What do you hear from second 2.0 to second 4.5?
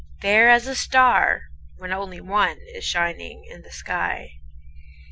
one Is shining in the sky.